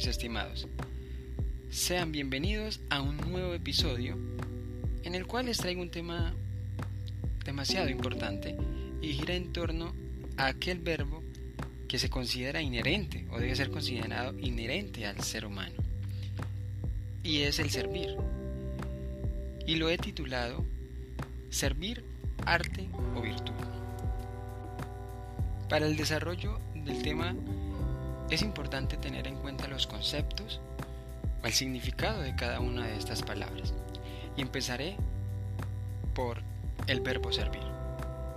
Mis 0.00 0.06
estimados. 0.06 0.66
Sean 1.68 2.10
bienvenidos 2.10 2.80
a 2.88 3.02
un 3.02 3.18
nuevo 3.18 3.52
episodio 3.52 4.16
en 5.02 5.14
el 5.14 5.26
cual 5.26 5.44
les 5.44 5.58
traigo 5.58 5.82
un 5.82 5.90
tema 5.90 6.32
demasiado 7.44 7.90
importante 7.90 8.56
y 9.02 9.12
gira 9.12 9.34
en 9.34 9.52
torno 9.52 9.92
a 10.38 10.46
aquel 10.46 10.78
verbo 10.78 11.22
que 11.86 11.98
se 11.98 12.08
considera 12.08 12.62
inherente 12.62 13.26
o 13.30 13.38
debe 13.38 13.54
ser 13.54 13.70
considerado 13.70 14.38
inherente 14.38 15.04
al 15.04 15.22
ser 15.22 15.44
humano. 15.44 15.74
Y 17.22 17.40
es 17.42 17.58
el 17.58 17.68
servir. 17.68 18.16
Y 19.66 19.74
lo 19.74 19.90
he 19.90 19.98
titulado 19.98 20.64
Servir, 21.50 22.02
arte 22.46 22.88
o 23.14 23.20
virtud. 23.20 23.52
Para 25.68 25.86
el 25.86 25.98
desarrollo 25.98 26.58
del 26.74 27.02
tema 27.02 27.36
es 28.30 28.42
importante 28.42 28.96
tener 28.96 29.26
en 29.26 29.36
cuenta 29.36 29.66
los 29.66 29.86
conceptos 29.86 30.60
o 31.42 31.46
el 31.46 31.52
significado 31.52 32.20
de 32.20 32.36
cada 32.36 32.60
una 32.60 32.86
de 32.86 32.96
estas 32.96 33.22
palabras. 33.22 33.74
Y 34.36 34.42
empezaré 34.42 34.96
por 36.14 36.42
el 36.86 37.00
verbo 37.00 37.32
servir. 37.32 37.62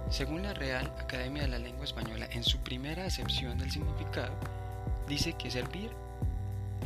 Según 0.10 0.44
la 0.44 0.54
Real 0.54 0.94
Academia 1.00 1.44
de 1.44 1.48
la 1.48 1.60
Lengua 1.60 1.86
Española, 1.86 2.28
en 2.32 2.44
su 2.44 2.60
primera 2.60 3.06
acepción 3.06 3.58
del 3.58 3.72
significado, 3.72 4.34
dice 5.08 5.34
que 5.34 5.52
servir 5.52 5.92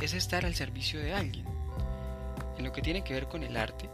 es 0.00 0.14
estar 0.14 0.44
al 0.44 0.54
servicio 0.54 1.00
de 1.00 1.14
alguien. 1.14 1.46
En 2.58 2.64
lo 2.64 2.72
que 2.72 2.82
tiene 2.82 3.02
que 3.04 3.14
ver 3.14 3.28
con 3.28 3.42
el 3.42 3.56
arte, 3.56 3.88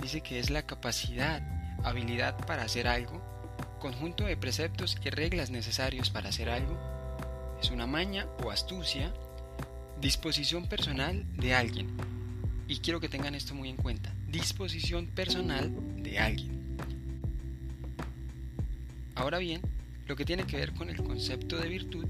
dice 0.00 0.20
que 0.20 0.38
es 0.38 0.50
la 0.50 0.62
capacidad, 0.62 1.42
habilidad 1.84 2.36
para 2.46 2.62
hacer 2.62 2.88
algo, 2.88 3.20
conjunto 3.78 4.24
de 4.24 4.36
preceptos 4.36 4.96
y 5.02 5.10
reglas 5.10 5.50
necesarios 5.50 6.10
para 6.10 6.28
hacer 6.28 6.48
algo, 6.48 6.78
es 7.60 7.70
una 7.70 7.86
maña 7.86 8.26
o 8.42 8.50
astucia, 8.50 9.12
disposición 10.00 10.66
personal 10.66 11.24
de 11.36 11.54
alguien. 11.54 11.88
Y 12.68 12.78
quiero 12.78 13.00
que 13.00 13.08
tengan 13.08 13.34
esto 13.34 13.54
muy 13.54 13.68
en 13.68 13.76
cuenta, 13.76 14.14
disposición 14.28 15.06
personal 15.06 15.70
de 16.02 16.18
alguien. 16.18 16.76
Ahora 19.14 19.38
bien, 19.38 19.60
lo 20.06 20.16
que 20.16 20.24
tiene 20.24 20.44
que 20.44 20.56
ver 20.56 20.72
con 20.72 20.88
el 20.88 21.02
concepto 21.02 21.58
de 21.58 21.68
virtud, 21.68 22.06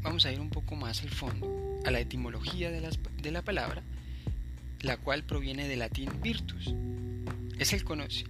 vamos 0.00 0.24
a 0.24 0.32
ir 0.32 0.40
un 0.40 0.50
poco 0.50 0.74
más 0.74 1.02
al 1.02 1.10
fondo, 1.10 1.80
a 1.84 1.90
la 1.90 2.00
etimología 2.00 2.70
de, 2.70 2.88
de 3.20 3.30
la 3.30 3.42
palabra, 3.42 3.82
la 4.80 4.96
cual 4.96 5.24
proviene 5.24 5.68
del 5.68 5.80
latín 5.80 6.10
virtus. 6.22 6.74
Es, 7.58 7.72
el, 7.74 7.84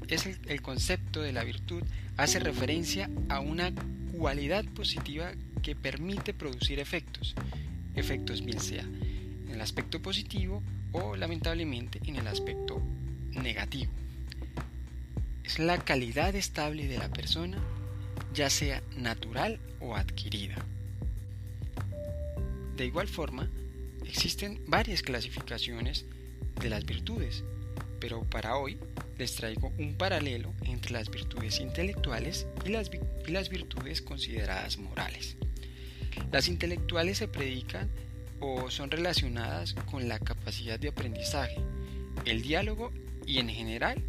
es 0.09 0.27
el 0.27 0.63
concepto 0.63 1.23
de 1.23 1.33
la 1.33 1.45
virtud, 1.45 1.83
hace 2.17 2.41
referencia 2.41 3.09
a 3.29 3.39
una 3.39 3.73
cualidad 4.19 4.65
positiva 4.65 5.31
que 5.63 5.77
permite 5.77 6.35
producir 6.35 6.81
efectos, 6.81 7.37
efectos 7.95 8.45
bien 8.45 8.59
sea 8.59 8.83
en 8.83 9.51
el 9.53 9.61
aspecto 9.61 10.03
positivo 10.03 10.61
o 10.91 11.15
lamentablemente 11.15 12.01
en 12.05 12.17
el 12.17 12.27
aspecto 12.27 12.83
negativo. 13.31 13.93
Es 15.45 15.61
la 15.61 15.79
calidad 15.79 16.35
estable 16.35 16.89
de 16.89 16.99
la 16.99 17.09
persona, 17.09 17.59
ya 18.35 18.51
sea 18.51 18.83
natural 18.97 19.61
o 19.81 19.95
adquirida. 19.95 20.57
De 22.77 22.87
igual 22.87 23.07
forma, 23.07 23.49
existen 24.05 24.61
varias 24.67 25.03
clasificaciones 25.03 26.07
de 26.61 26.71
las 26.71 26.85
virtudes, 26.85 27.45
pero 28.01 28.25
para 28.25 28.57
hoy 28.57 28.79
les 29.19 29.35
traigo 29.35 29.73
un 29.79 29.95
paralelo 29.95 30.55
entre 30.63 30.93
las 30.93 31.11
virtudes 31.11 31.59
intelectuales 31.59 32.47
y 32.65 32.69
las, 32.69 32.89
y 33.27 33.31
las 33.33 33.49
virtudes 33.49 34.01
consideradas 34.01 34.79
morales. 34.79 35.37
Las 36.31 36.49
intelectuales 36.49 37.19
se 37.19 37.29
predican 37.29 37.91
o 38.41 38.71
son 38.71 38.91
relacionadas 38.91 39.75
con 39.91 40.09
la 40.09 40.21
capacidad 40.21 40.79
de 40.79 40.89
aprendizaje, 40.89 41.57
el 42.25 42.43
diálogo 42.43 42.93
y 43.27 43.39
en 43.39 43.49
general 43.49 44.03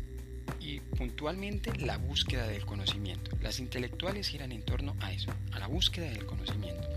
y 0.59 0.79
puntualmente 0.79 1.75
la 1.79 1.97
búsqueda 1.97 2.47
del 2.47 2.66
conocimiento. 2.66 3.31
Las 3.41 3.59
intelectuales 3.59 4.28
giran 4.28 4.51
en 4.51 4.61
torno 4.61 4.95
a 5.00 5.11
eso, 5.11 5.31
a 5.51 5.59
la 5.59 5.67
búsqueda 5.67 6.09
del 6.09 6.25
conocimiento. 6.25 6.88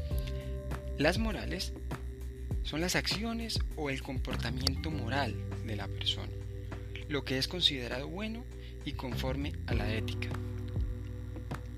Las 0.99 1.17
morales 1.17 1.73
son 2.63 2.83
las 2.83 2.95
acciones 2.95 3.59
o 3.77 3.89
el 3.89 4.03
comportamiento 4.03 4.91
moral 4.91 5.35
de 5.67 5.77
la 5.77 5.89
persona 5.89 6.42
lo 7.09 7.25
que 7.25 7.39
es 7.39 7.49
considerado 7.49 8.09
bueno 8.09 8.45
y 8.85 8.93
conforme 8.93 9.53
a 9.67 9.75
la 9.75 9.93
ética. 9.93 10.29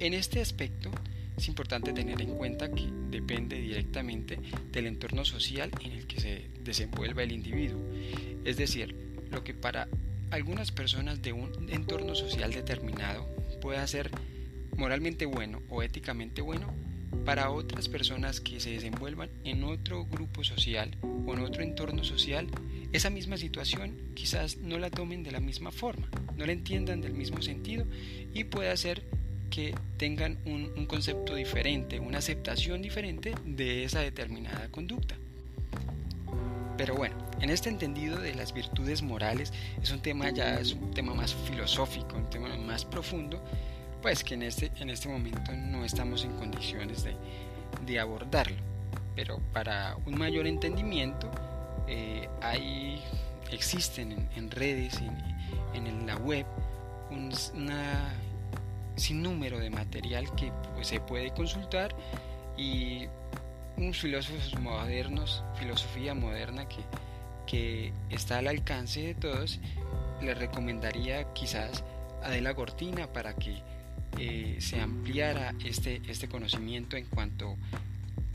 En 0.01 0.15
este 0.15 0.41
aspecto, 0.41 0.91
es 1.37 1.49
importante 1.49 1.93
tener 1.93 2.21
en 2.21 2.37
cuenta 2.37 2.71
que 2.71 2.89
depende 3.11 3.61
directamente 3.61 4.39
del 4.71 4.87
entorno 4.87 5.25
social 5.25 5.71
en 5.81 5.93
el 5.93 6.07
que 6.07 6.21
se 6.21 6.51
desenvuelva 6.61 7.23
el 7.23 7.33
individuo. 7.33 7.81
Es 8.45 8.57
decir, 8.57 8.95
lo 9.31 9.43
que 9.43 9.55
para 9.55 9.89
algunas 10.31 10.73
personas 10.73 11.23
de 11.23 11.33
un 11.33 11.69
entorno 11.71 12.15
social 12.15 12.53
determinado 12.53 13.27
pueda 13.61 13.87
ser 13.87 14.11
moralmente 14.77 15.27
bueno 15.27 15.63
o 15.69 15.83
éticamente 15.83 16.41
bueno, 16.41 16.73
para 17.25 17.51
otras 17.51 17.89
personas 17.89 18.41
que 18.41 18.61
se 18.61 18.71
desenvuelvan 18.71 19.31
en 19.45 19.65
otro 19.65 20.05
grupo 20.05 20.45
social 20.45 20.97
o 21.03 21.35
en 21.35 21.41
otro 21.41 21.63
entorno 21.63 22.05
social, 22.05 22.49
esa 22.95 23.11
misma 23.11 23.37
situación 23.37 23.97
quizás 24.15 24.59
no 24.59 24.79
la 24.79 24.89
tomen 24.89 25.25
de 25.25 25.33
la 25.33 25.41
misma 25.41 25.73
forma, 25.73 26.09
no 26.37 26.47
la 26.47 26.53
entiendan 26.53 27.01
del 27.01 27.13
mismo 27.13 27.43
sentido 27.43 27.85
y 28.33 28.45
puede 28.45 28.71
hacer 28.71 29.03
que 29.51 29.75
tengan 29.99 30.39
un, 30.47 30.87
concepto 30.87 31.35
diferente, 31.35 31.99
una 31.99 32.19
aceptación 32.19 32.83
diferente 32.83 33.35
de 33.45 33.85
esa 33.85 34.01
determinada 34.01 34.69
conducta. 34.71 35.17
Pero 36.77 36.95
bueno, 36.95 37.17
en 37.41 37.51
este 37.51 37.69
entendido 37.69 38.19
de 38.19 38.35
las 38.35 38.55
virtudes 38.55 39.03
morales 39.03 39.53
es 39.83 39.91
un 39.91 40.01
tema 40.01 40.31
ya 40.31 40.61
es 40.61 40.73
un 40.73 40.93
tema 40.93 41.15
más 41.15 41.35
filosófico, 41.35 42.17
un 42.17 42.31
tema 42.31 42.57
más 42.57 42.85
profundo 42.85 43.43
pues 44.05 44.23
que 44.23 44.35
en 44.35 44.43
este, 44.43 44.71
en 44.81 44.91
este 44.91 45.09
momento 45.09 45.51
no 45.53 45.85
estamos 45.85 46.25
en 46.25 46.33
condiciones 46.37 47.07
de, 47.87 47.99
abordarlo. 47.99 48.59
Pero 49.17 49.41
para 49.53 49.97
un 50.05 50.19
mayor 50.19 50.47
entendimiento, 50.47 51.31
eh, 51.89 52.29
hay, 52.41 53.03
existen 53.51 54.29
en, 54.37 54.51
redes, 54.51 55.01
en, 55.75 55.87
en, 55.87 56.07
la 56.07 56.17
web, 56.17 56.47
un 57.11 57.33
una, 57.55 58.15
sinnúmero 58.97 59.59
de 59.59 59.71
material 59.71 60.33
que 60.35 60.53
pues, 60.75 60.89
se 60.89 61.01
puede 61.01 61.33
consultar 61.33 61.95
y 62.57 63.07
unos 63.77 63.99
filósofos 63.99 64.59
modernos, 64.61 65.43
filosofía 65.59 66.15
moderna 66.15 66.67
que, 66.69 66.85
está 68.11 68.39
al 68.39 68.49
alcance 68.49 69.01
de 69.01 69.15
todos, 69.15 69.61
les 70.21 70.37
recomendaría 70.37 71.33
quizás 71.35 71.85
Adela 72.25 72.53
Cortina 72.53 73.13
para 73.13 73.35
que 73.35 73.63
eh, 74.19 74.57
se 74.59 74.81
ampliara 74.81 75.55
este, 75.65 76.03
este 76.09 76.29
conocimiento 76.29 76.97
en 76.97 77.07
cuanto 77.07 77.57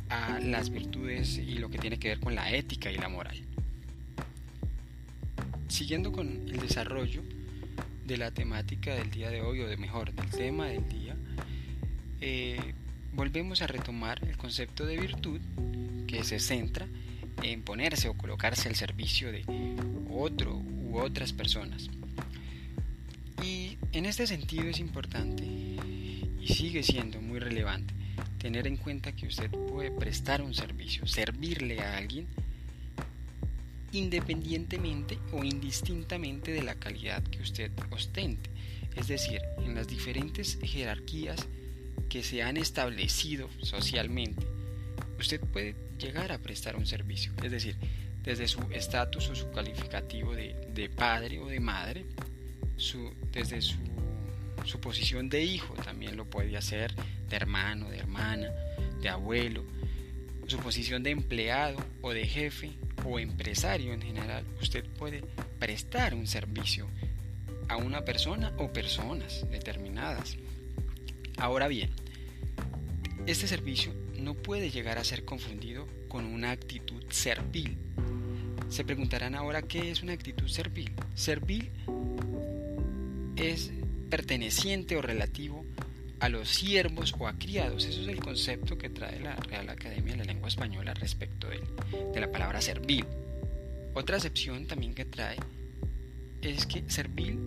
a 0.09 0.39
las 0.39 0.69
virtudes 0.69 1.37
y 1.37 1.55
lo 1.55 1.69
que 1.69 1.77
tiene 1.77 1.99
que 1.99 2.09
ver 2.09 2.19
con 2.19 2.35
la 2.35 2.51
ética 2.51 2.91
y 2.91 2.97
la 2.97 3.09
moral. 3.09 3.39
Siguiendo 5.67 6.11
con 6.11 6.27
el 6.27 6.59
desarrollo 6.59 7.21
de 8.05 8.17
la 8.17 8.31
temática 8.31 8.95
del 8.95 9.11
día 9.11 9.29
de 9.29 9.41
hoy, 9.41 9.61
o 9.61 9.67
de 9.67 9.77
mejor, 9.77 10.13
del 10.13 10.29
tema 10.31 10.67
del 10.67 10.87
día, 10.89 11.15
eh, 12.21 12.73
volvemos 13.13 13.61
a 13.61 13.67
retomar 13.67 14.19
el 14.27 14.35
concepto 14.35 14.85
de 14.85 14.97
virtud 14.97 15.39
que 16.07 16.23
se 16.23 16.39
centra 16.39 16.87
en 17.43 17.61
ponerse 17.61 18.09
o 18.09 18.15
colocarse 18.15 18.67
al 18.67 18.75
servicio 18.75 19.31
de 19.31 19.43
otro 20.09 20.57
u 20.57 20.97
otras 20.97 21.33
personas. 21.33 21.87
Y 23.43 23.77
en 23.91 24.05
este 24.05 24.25
sentido 24.27 24.63
es 24.63 24.79
importante 24.79 25.43
y 25.45 26.47
sigue 26.47 26.83
siendo 26.83 27.21
muy 27.21 27.39
relevante 27.39 27.93
tener 28.39 28.65
en 28.65 28.77
cuenta 28.77 29.11
que 29.11 29.27
usted 29.27 29.51
puede 29.51 29.91
prestar 29.91 30.41
un 30.41 30.53
servicio, 30.53 31.05
servirle 31.05 31.81
a 31.81 31.97
alguien 31.97 32.27
independientemente 33.91 35.17
o 35.31 35.43
indistintamente 35.43 36.51
de 36.51 36.63
la 36.63 36.75
calidad 36.75 37.23
que 37.23 37.41
usted 37.41 37.71
ostente. 37.89 38.49
Es 38.95 39.07
decir, 39.07 39.41
en 39.59 39.75
las 39.75 39.87
diferentes 39.87 40.59
jerarquías 40.61 41.47
que 42.07 42.23
se 42.23 42.41
han 42.43 42.57
establecido 42.57 43.49
socialmente, 43.61 44.45
usted 45.19 45.39
puede 45.39 45.75
llegar 45.97 46.31
a 46.31 46.37
prestar 46.39 46.75
un 46.75 46.85
servicio. 46.85 47.33
Es 47.43 47.51
decir, 47.51 47.75
desde 48.23 48.47
su 48.47 48.61
estatus 48.71 49.29
o 49.29 49.35
su 49.35 49.51
calificativo 49.51 50.35
de, 50.35 50.55
de 50.73 50.89
padre 50.89 51.39
o 51.39 51.47
de 51.47 51.59
madre, 51.59 52.05
su, 52.77 53.13
desde 53.31 53.61
su, 53.61 53.77
su 54.65 54.79
posición 54.79 55.29
de 55.29 55.43
hijo, 55.43 55.73
también 55.75 56.15
lo 56.15 56.25
puede 56.25 56.55
hacer, 56.57 56.93
de 57.29 57.35
hermano, 57.35 57.89
de 57.89 57.97
hermana, 57.97 58.49
de 59.01 59.09
abuelo, 59.09 59.63
su 60.47 60.57
posición 60.57 61.03
de 61.03 61.11
empleado 61.11 61.77
o 62.01 62.11
de 62.11 62.25
jefe 62.25 62.71
o 63.05 63.19
empresario 63.19 63.93
en 63.93 64.01
general, 64.01 64.43
usted 64.61 64.83
puede 64.97 65.23
prestar 65.59 66.15
un 66.15 66.27
servicio 66.27 66.87
a 67.67 67.77
una 67.77 68.03
persona 68.03 68.51
o 68.57 68.73
personas 68.73 69.45
determinadas. 69.51 70.37
Ahora 71.37 71.67
bien, 71.67 71.91
este 73.27 73.47
servicio 73.47 73.93
no 74.17 74.33
puede 74.33 74.71
llegar 74.71 74.97
a 74.97 75.03
ser 75.03 75.23
confundido 75.23 75.87
con 76.07 76.25
una 76.25 76.51
actitud 76.51 77.03
servil. 77.09 77.77
Se 78.69 78.83
preguntarán 78.83 79.35
ahora 79.35 79.61
qué 79.61 79.91
es 79.91 80.01
una 80.01 80.13
actitud 80.13 80.47
servil. 80.47 80.91
Servil 81.13 81.69
es 83.35 83.71
perteneciente 84.09 84.97
o 84.97 85.01
relativo 85.01 85.63
a 86.19 86.29
los 86.29 86.49
siervos 86.49 87.13
o 87.17 87.27
a 87.27 87.33
criados. 87.33 87.85
Eso 87.85 88.01
es 88.01 88.07
el 88.07 88.19
concepto 88.19 88.77
que 88.77 88.89
trae 88.89 89.19
la 89.19 89.35
Real 89.35 89.69
Academia 89.69 90.13
de 90.13 90.19
la 90.19 90.25
Lengua 90.25 90.49
Española 90.49 90.93
respecto 90.93 91.47
de, 91.47 92.19
la 92.19 92.31
palabra 92.31 92.61
servil. 92.61 93.05
Otra 93.93 94.17
acepción 94.17 94.67
también 94.67 94.93
que 94.93 95.05
trae 95.05 95.37
es 96.41 96.65
que 96.65 96.83
servil 96.89 97.39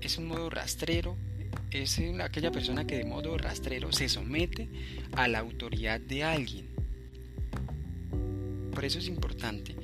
es 0.00 0.18
un 0.18 0.26
modo 0.26 0.50
rastrero, 0.50 1.16
es 1.70 2.00
aquella 2.20 2.50
persona 2.50 2.86
que 2.86 2.98
de 2.98 3.04
modo 3.04 3.36
rastrero 3.38 3.90
se 3.92 4.08
somete 4.08 4.68
a 5.12 5.28
la 5.28 5.38
autoridad 5.38 6.00
de 6.00 6.24
alguien. 6.24 6.66
Por 8.72 8.84
eso 8.84 8.98
es 8.98 9.06
importante 9.06 9.74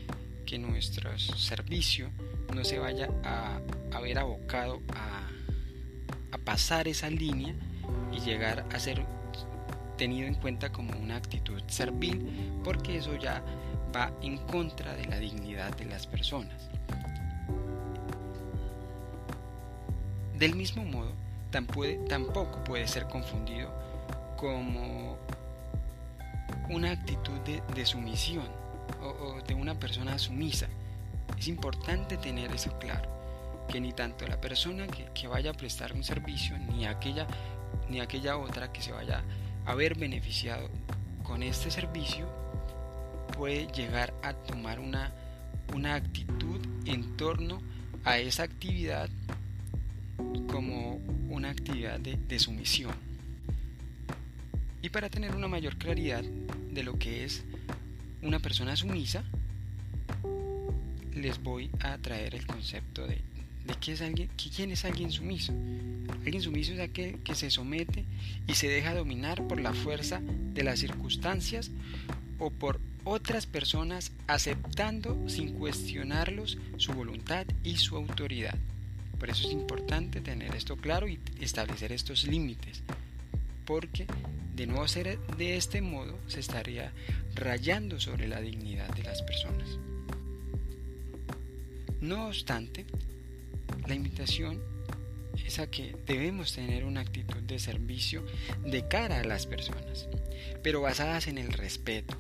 que 0.44 0.58
nuestro 0.58 1.16
servicio 1.18 2.10
no 2.54 2.64
se 2.64 2.78
vaya 2.78 3.08
a, 3.22 3.60
a 3.92 4.00
ver 4.00 4.18
abocado 4.18 4.82
a, 4.92 5.29
a 6.32 6.38
pasar 6.38 6.88
esa 6.88 7.10
línea 7.10 7.54
y 8.12 8.20
llegar 8.20 8.66
a 8.72 8.78
ser 8.78 9.04
tenido 9.96 10.26
en 10.26 10.34
cuenta 10.34 10.72
como 10.72 10.92
una 10.98 11.16
actitud 11.16 11.62
servil, 11.66 12.60
porque 12.64 12.98
eso 12.98 13.16
ya 13.16 13.42
va 13.94 14.10
en 14.22 14.38
contra 14.38 14.94
de 14.94 15.04
la 15.04 15.18
dignidad 15.18 15.76
de 15.76 15.84
las 15.84 16.06
personas. 16.06 16.70
Del 20.38 20.54
mismo 20.54 20.84
modo, 20.84 21.12
tampoco 21.50 22.64
puede 22.64 22.88
ser 22.88 23.06
confundido 23.08 23.70
como 24.36 25.18
una 26.70 26.92
actitud 26.92 27.38
de, 27.40 27.84
sumisión 27.84 28.46
o, 29.02 29.40
de 29.46 29.54
una 29.54 29.74
persona 29.74 30.18
sumisa. 30.18 30.66
Es 31.38 31.48
importante 31.48 32.16
tener 32.16 32.50
eso 32.52 32.78
claro, 32.78 33.10
que 33.70 33.80
ni 33.80 33.92
tanto 33.92 34.26
la 34.26 34.40
persona 34.40 34.86
que, 34.88 35.28
vaya 35.28 35.50
a 35.50 35.54
prestar 35.54 35.92
un 35.92 36.02
servicio, 36.02 36.58
ni 36.58 36.86
aquella, 36.86 37.26
ni 37.88 38.00
aquella 38.00 38.36
otra 38.36 38.72
que 38.72 38.82
se 38.82 38.90
vaya 38.90 39.22
a 39.64 39.74
ver 39.74 39.96
beneficiado 39.96 40.68
con 41.22 41.42
este 41.42 41.70
servicio, 41.70 42.28
puede 43.36 43.68
llegar 43.68 44.12
a 44.22 44.32
tomar 44.32 44.80
una, 44.80 45.12
una 45.72 45.94
actitud 45.94 46.60
en 46.84 47.16
torno 47.16 47.62
a 48.04 48.18
esa 48.18 48.42
actividad 48.42 49.08
como 50.50 50.96
una 51.28 51.50
actividad 51.50 52.00
de, 52.00 52.38
sumisión. 52.40 52.94
Y 54.82 54.88
para 54.88 55.08
tener 55.10 55.36
una 55.36 55.46
mayor 55.46 55.76
claridad 55.76 56.24
de 56.24 56.82
lo 56.82 56.98
que 56.98 57.24
es 57.24 57.44
una 58.22 58.40
persona 58.40 58.74
sumisa, 58.74 59.22
les 61.14 61.40
voy 61.42 61.70
a 61.80 61.98
traer 61.98 62.34
el 62.34 62.46
concepto 62.46 63.06
de, 63.06 63.20
de 63.64 63.74
qué 63.74 63.92
es 63.92 64.00
alguien, 64.00 64.28
quién 64.36 64.70
es 64.70 64.84
alguien 64.84 65.10
sumiso. 65.10 65.52
Alguien 66.24 66.42
sumiso 66.42 66.72
es 66.72 66.80
aquel 66.80 67.18
que 67.22 67.34
se 67.34 67.50
somete 67.50 68.04
y 68.46 68.54
se 68.54 68.68
deja 68.68 68.94
dominar 68.94 69.46
por 69.46 69.60
la 69.60 69.72
fuerza 69.72 70.20
de 70.20 70.64
las 70.64 70.80
circunstancias 70.80 71.70
o 72.38 72.50
por 72.50 72.80
otras 73.04 73.46
personas 73.46 74.12
aceptando 74.26 75.28
sin 75.28 75.54
cuestionarlos 75.54 76.58
su 76.76 76.92
voluntad 76.92 77.46
y 77.64 77.76
su 77.76 77.96
autoridad. 77.96 78.54
Por 79.18 79.30
eso 79.30 79.46
es 79.46 79.52
importante 79.52 80.20
tener 80.20 80.54
esto 80.54 80.76
claro 80.76 81.08
y 81.08 81.18
establecer 81.40 81.92
estos 81.92 82.24
límites, 82.24 82.82
porque 83.66 84.06
de 84.54 84.66
no 84.66 84.86
ser 84.88 85.18
de 85.36 85.56
este 85.56 85.82
modo 85.82 86.18
se 86.26 86.40
estaría 86.40 86.92
rayando 87.34 88.00
sobre 88.00 88.28
la 88.28 88.40
dignidad 88.40 88.88
de 88.94 89.02
las 89.02 89.22
personas. 89.22 89.78
No 92.00 92.28
obstante, 92.28 92.86
la 93.90 93.96
invitación 93.96 94.62
es 95.44 95.58
a 95.58 95.68
que 95.68 95.96
debemos 96.06 96.54
tener 96.54 96.84
una 96.84 97.00
actitud 97.00 97.42
de 97.42 97.58
servicio 97.58 98.24
de 98.64 98.86
cara 98.86 99.18
a 99.18 99.24
las 99.24 99.46
personas, 99.46 100.08
pero 100.62 100.80
basadas 100.80 101.26
en 101.26 101.38
el 101.38 101.52
respeto. 101.52 102.16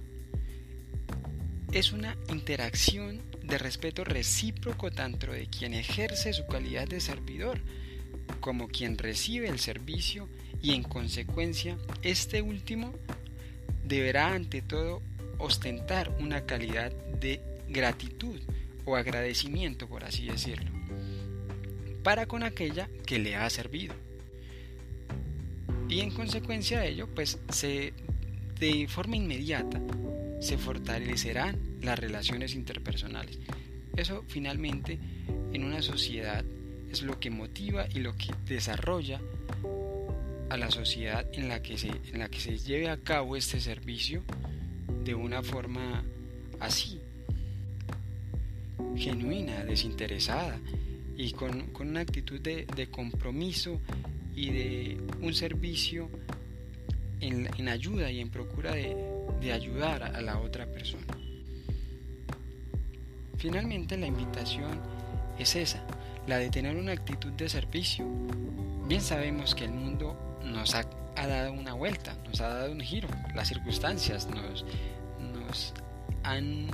Es 1.70 1.92
una 1.92 2.16
interacción 2.28 3.22
de 3.44 3.56
respeto 3.56 4.02
recíproco 4.02 4.90
tanto 4.90 5.30
de 5.30 5.46
quien 5.46 5.72
ejerce 5.72 6.32
su 6.32 6.44
calidad 6.48 6.88
de 6.88 7.00
servidor 7.00 7.60
como 8.40 8.66
quien 8.66 8.98
recibe 8.98 9.48
el 9.48 9.60
servicio 9.60 10.28
y 10.60 10.72
en 10.74 10.82
consecuencia 10.82 11.78
este 12.02 12.42
último 12.42 12.92
deberá 13.84 14.34
ante 14.34 14.60
todo 14.60 15.02
ostentar 15.38 16.10
una 16.18 16.46
calidad 16.46 16.90
de 17.20 17.40
gratitud 17.68 18.40
o 18.84 18.96
agradecimiento 18.96 19.88
por 19.88 20.04
así 20.04 20.26
decirlo 20.26 20.79
para 22.02 22.26
con 22.26 22.42
aquella 22.42 22.88
que 23.06 23.18
le 23.18 23.36
ha 23.36 23.48
servido 23.50 23.94
y 25.88 26.00
en 26.00 26.10
consecuencia 26.12 26.80
de 26.80 26.88
ello 26.90 27.08
pues 27.14 27.38
se 27.50 27.92
de 28.60 28.86
forma 28.88 29.16
inmediata 29.16 29.80
se 30.40 30.56
fortalecerán 30.56 31.58
las 31.82 31.98
relaciones 31.98 32.54
interpersonales. 32.54 33.38
Eso 33.96 34.24
finalmente 34.26 34.98
en 35.52 35.64
una 35.64 35.82
sociedad 35.82 36.44
es 36.90 37.02
lo 37.02 37.20
que 37.20 37.30
motiva 37.30 37.86
y 37.94 38.00
lo 38.00 38.16
que 38.16 38.34
desarrolla 38.46 39.20
a 40.48 40.56
la 40.56 40.70
sociedad 40.70 41.26
en 41.32 41.48
la 41.48 41.62
que 41.62 41.78
se, 41.78 41.88
en 41.88 42.18
la 42.18 42.28
que 42.28 42.40
se 42.40 42.58
lleve 42.58 42.88
a 42.88 42.96
cabo 42.96 43.36
este 43.36 43.60
servicio 43.60 44.22
de 45.04 45.14
una 45.14 45.42
forma 45.42 46.02
así, 46.58 47.00
genuina, 48.96 49.64
desinteresada 49.64 50.58
y 51.20 51.32
con, 51.32 51.70
una 51.80 52.00
actitud 52.00 52.40
de, 52.40 52.88
compromiso 52.90 53.80
y 54.34 54.50
de 54.50 55.00
un 55.20 55.34
servicio 55.34 56.08
en 57.20 57.68
ayuda 57.68 58.10
y 58.10 58.20
en 58.20 58.30
procura 58.30 58.72
de, 58.72 58.96
de 59.40 59.52
ayudar 59.52 60.02
a 60.02 60.20
la 60.20 60.38
otra 60.38 60.66
persona. 60.66 61.06
Finalmente 63.36 63.96
la 63.96 64.06
invitación 64.06 64.80
es 65.38 65.56
esa, 65.56 65.82
la 66.26 66.38
de 66.38 66.50
tener 66.50 66.76
una 66.76 66.92
actitud 66.92 67.32
de 67.32 67.48
servicio. 67.48 68.06
Bien 68.86 69.00
sabemos 69.00 69.54
que 69.54 69.64
el 69.64 69.72
mundo 69.72 70.38
nos 70.44 70.74
ha, 70.74 70.84
dado 71.16 71.52
una 71.52 71.74
vuelta, 71.74 72.16
nos 72.26 72.40
ha 72.40 72.48
dado 72.48 72.72
un 72.72 72.80
giro, 72.80 73.08
las 73.34 73.48
circunstancias 73.48 74.26
nos, 74.26 74.64
nos 75.20 75.74
han 76.22 76.68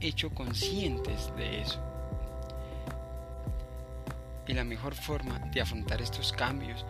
hecho 0.00 0.30
conscientes 0.30 1.32
de 1.36 1.62
eso. 1.62 1.87
Y 4.48 4.54
la 4.54 4.64
mejor 4.64 4.94
forma 4.94 5.38
de 5.52 5.60
afrontar 5.60 6.02
estos 6.02 6.32
cambios 6.32 6.84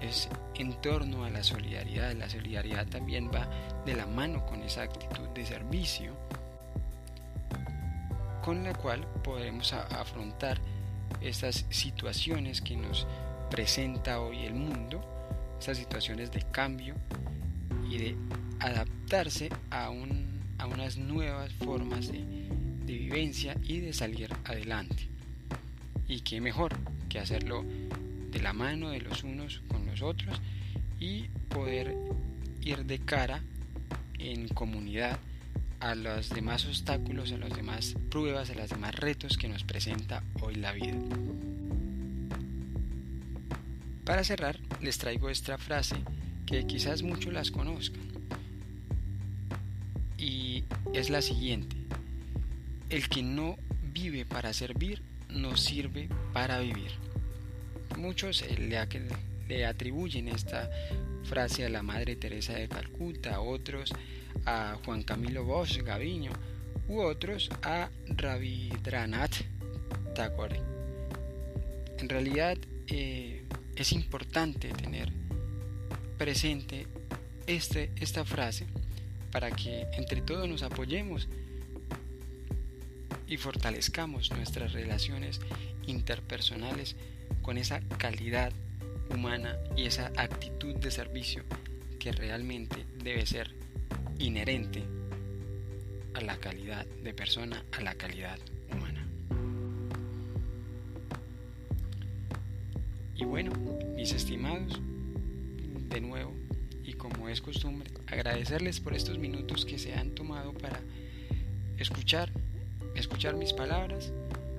es 0.00 0.28
en 0.54 0.80
torno 0.80 1.24
a 1.24 1.30
la 1.30 1.44
solidaridad. 1.44 2.12
La 2.14 2.28
solidaridad 2.28 2.86
también 2.86 3.30
va 3.32 3.48
de 3.86 3.94
la 3.94 4.06
mano 4.06 4.44
con 4.44 4.62
esa 4.62 4.82
actitud 4.82 5.28
de 5.28 5.46
servicio 5.46 6.12
con 8.42 8.64
la 8.64 8.74
cual 8.74 9.06
podremos 9.22 9.72
afrontar 9.72 10.60
estas 11.20 11.64
situaciones 11.70 12.60
que 12.60 12.76
nos 12.76 13.06
presenta 13.50 14.20
hoy 14.20 14.44
el 14.44 14.54
mundo, 14.54 15.00
estas 15.58 15.78
situaciones 15.78 16.32
de 16.32 16.42
cambio 16.50 16.96
y 17.88 17.98
de 17.98 18.16
adaptarse 18.58 19.48
a, 19.70 19.86
a 19.86 20.66
unas 20.66 20.96
nuevas 20.96 21.52
formas 21.54 22.10
de, 22.10 22.48
de 22.84 22.92
vivencia 22.92 23.56
y 23.62 23.78
de 23.78 23.92
salir 23.92 24.34
adelante. 24.44 25.08
Y 26.08 26.20
qué 26.20 26.40
mejor 26.40 26.76
que 27.12 27.18
hacerlo 27.18 27.62
de 28.30 28.40
la 28.40 28.54
mano 28.54 28.88
de 28.88 29.02
los 29.02 29.22
unos 29.22 29.60
con 29.68 29.84
los 29.84 30.00
otros 30.00 30.40
y 30.98 31.24
poder 31.50 31.94
ir 32.62 32.86
de 32.86 33.00
cara 33.00 33.42
en 34.18 34.48
comunidad 34.48 35.18
a 35.80 35.94
los 35.94 36.30
demás 36.30 36.64
obstáculos, 36.64 37.30
a 37.32 37.36
las 37.36 37.54
demás 37.54 37.96
pruebas, 38.08 38.48
a 38.48 38.54
los 38.54 38.70
demás 38.70 38.94
retos 38.94 39.36
que 39.36 39.46
nos 39.46 39.62
presenta 39.62 40.22
hoy 40.40 40.54
la 40.54 40.72
vida. 40.72 40.96
Para 44.06 44.24
cerrar, 44.24 44.58
les 44.80 44.96
traigo 44.96 45.28
esta 45.28 45.58
frase 45.58 45.96
que 46.46 46.66
quizás 46.66 47.02
muchos 47.02 47.30
las 47.30 47.50
conozcan. 47.50 48.00
Y 50.16 50.64
es 50.94 51.10
la 51.10 51.20
siguiente. 51.20 51.76
El 52.88 53.06
que 53.10 53.22
no 53.22 53.58
vive 53.92 54.24
para 54.24 54.54
servir, 54.54 55.02
no 55.34 55.56
sirve 55.56 56.08
para 56.32 56.58
vivir. 56.60 56.92
Muchos 57.98 58.44
le, 58.58 59.66
atribuyen 59.66 60.28
esta 60.28 60.70
frase 61.24 61.64
a 61.64 61.68
la 61.68 61.82
Madre 61.82 62.16
Teresa 62.16 62.54
de 62.54 62.68
Calcuta, 62.68 63.40
otros 63.40 63.92
a 64.46 64.78
Juan 64.84 65.02
Camilo 65.02 65.44
Bosch 65.44 65.82
Gaviño 65.82 66.32
u 66.88 67.00
otros 67.00 67.50
a 67.62 67.90
Rabindranath 68.08 69.36
Tagore. 70.14 70.60
En 71.98 72.08
realidad 72.08 72.58
eh, 72.88 73.44
es 73.76 73.92
importante 73.92 74.68
tener 74.70 75.12
presente 76.18 76.86
este, 77.46 77.90
esta 78.00 78.24
frase 78.24 78.66
para 79.30 79.50
que 79.50 79.86
entre 79.92 80.20
todos 80.20 80.48
nos 80.48 80.62
apoyemos 80.62 81.28
y 83.32 83.38
fortalezcamos 83.38 84.30
nuestras 84.30 84.74
relaciones 84.74 85.40
interpersonales 85.86 86.96
con 87.40 87.56
esa 87.56 87.80
calidad 87.96 88.52
humana 89.08 89.56
y 89.74 89.86
esa 89.86 90.12
actitud 90.18 90.74
de 90.74 90.90
servicio 90.90 91.42
que 91.98 92.12
realmente 92.12 92.84
debe 93.02 93.24
ser 93.24 93.54
inherente 94.18 94.82
a 96.12 96.20
la 96.20 96.36
calidad 96.36 96.84
de 96.84 97.14
persona, 97.14 97.64
a 97.72 97.80
la 97.80 97.94
calidad 97.94 98.38
humana. 98.70 99.08
Y 103.16 103.24
bueno, 103.24 103.52
mis 103.96 104.12
estimados, 104.12 104.78
de 105.88 106.02
nuevo, 106.02 106.34
y 106.84 106.92
como 106.92 107.30
es 107.30 107.40
costumbre, 107.40 107.90
agradecerles 108.08 108.78
por 108.80 108.92
estos 108.92 109.18
minutos 109.18 109.64
que 109.64 109.78
se 109.78 109.94
han 109.94 110.10
tomado 110.10 110.52
para 110.52 110.80
escuchar, 111.78 112.30
escuchar 112.94 113.36
mis 113.36 113.52
palabras, 113.52 114.12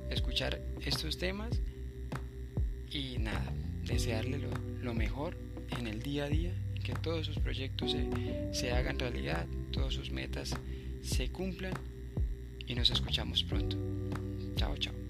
escuchar 0.10 0.60
estos 0.86 1.18
temas 1.18 1.62
y 2.92 3.18
nada, 3.20 3.52
desearle 3.86 4.40
lo, 4.82 4.94
mejor 4.94 5.36
en 5.78 5.88
el 5.88 6.02
día 6.02 6.26
a 6.26 6.30
día, 6.30 6.52
que 6.84 6.94
todos 6.94 7.26
sus 7.26 7.40
proyectos 7.40 7.92
se, 7.92 8.54
se 8.54 8.72
hagan 8.72 9.00
realidad, 9.00 9.46
todas 9.72 9.94
sus 9.94 10.12
metas 10.12 10.56
se 11.02 11.30
cumplan 11.30 11.74
y 12.68 12.76
nos 12.76 12.90
escuchamos 12.90 13.44
pronto. 13.44 13.78
Chao, 14.56 14.78
chao. 14.78 15.03